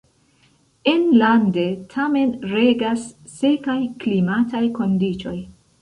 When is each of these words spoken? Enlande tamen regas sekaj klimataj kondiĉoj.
Enlande 0.91 1.65
tamen 1.93 2.33
regas 2.55 3.07
sekaj 3.37 3.79
klimataj 4.07 4.69
kondiĉoj. 4.81 5.37